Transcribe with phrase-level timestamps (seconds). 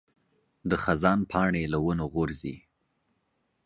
[0.69, 2.55] د خزان پاڼې له ونو غورځي.